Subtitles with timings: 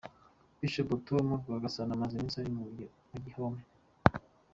[0.59, 2.51] Bishop Tom Rwagasana amaze iminsi ari
[3.11, 3.61] mu gihome.